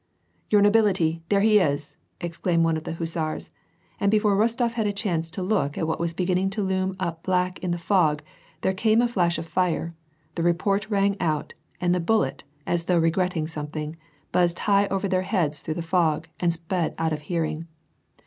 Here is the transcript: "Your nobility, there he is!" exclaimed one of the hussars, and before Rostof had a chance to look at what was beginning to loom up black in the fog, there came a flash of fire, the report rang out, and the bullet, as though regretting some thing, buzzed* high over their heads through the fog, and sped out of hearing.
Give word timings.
"Your 0.49 0.63
nobility, 0.63 1.21
there 1.29 1.41
he 1.41 1.59
is!" 1.59 1.95
exclaimed 2.21 2.63
one 2.63 2.75
of 2.75 2.85
the 2.85 2.93
hussars, 2.95 3.51
and 3.99 4.09
before 4.09 4.35
Rostof 4.35 4.71
had 4.71 4.87
a 4.87 4.91
chance 4.91 5.29
to 5.29 5.43
look 5.43 5.77
at 5.77 5.85
what 5.85 5.99
was 5.99 6.15
beginning 6.15 6.49
to 6.57 6.63
loom 6.63 6.95
up 6.99 7.21
black 7.21 7.59
in 7.59 7.69
the 7.69 7.77
fog, 7.77 8.23
there 8.61 8.73
came 8.73 8.99
a 9.03 9.07
flash 9.07 9.37
of 9.37 9.45
fire, 9.45 9.91
the 10.33 10.41
report 10.41 10.89
rang 10.89 11.17
out, 11.19 11.53
and 11.79 11.93
the 11.93 11.99
bullet, 11.99 12.43
as 12.65 12.85
though 12.85 12.97
regretting 12.97 13.47
some 13.47 13.67
thing, 13.67 13.95
buzzed* 14.31 14.57
high 14.57 14.87
over 14.87 15.07
their 15.07 15.21
heads 15.21 15.61
through 15.61 15.75
the 15.75 15.83
fog, 15.83 16.27
and 16.39 16.51
sped 16.51 16.95
out 16.97 17.13
of 17.13 17.21
hearing. 17.21 17.67